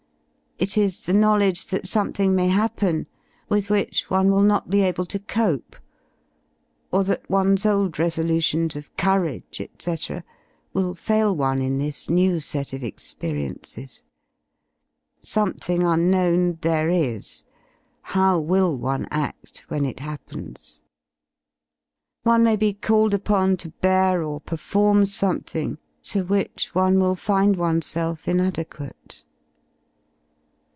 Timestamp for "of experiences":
12.73-14.03